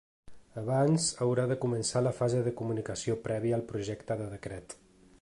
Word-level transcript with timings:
Abans 0.61 1.05
haurà 1.25 1.43
de 1.51 1.57
començar 1.67 2.03
la 2.07 2.15
fase 2.21 2.41
de 2.49 2.57
comunicació 2.63 3.21
prèvia 3.31 3.59
al 3.59 3.67
projecte 3.75 4.23
de 4.25 4.31
decret. 4.37 4.81